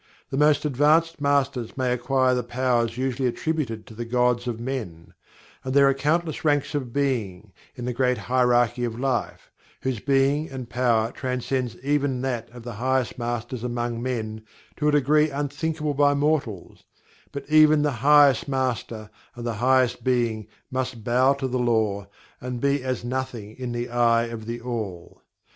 [0.31, 5.13] The most advanced Masters may acquire the powers usually attributed to the gods of men;
[5.63, 9.51] and there are countless ranks of being, in the great hierarchy of life,
[9.83, 14.41] whose being and power transcends even that of the highest Masters among men
[14.77, 16.83] to a degree unthinkable by mortals,
[17.31, 22.07] but even the highest Master, and the highest Being, must bow to the Law,
[22.41, 25.21] and be as Nothing in the eye of THE ALL.